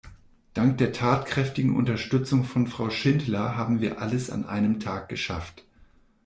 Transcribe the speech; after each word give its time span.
Dank 0.55 0.79
der 0.79 0.93
tatkräftigen 0.93 1.75
Unterstützung 1.75 2.43
von 2.43 2.65
Frau 2.65 2.89
Schindler 2.89 3.55
haben 3.55 3.81
wir 3.81 4.01
alles 4.01 4.31
an 4.31 4.47
einem 4.47 4.79
Tag 4.79 5.09
geschafft. 5.09 5.63